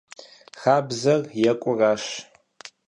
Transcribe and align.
Хабзэр 0.61 1.21
екӀуращ. 1.51 2.03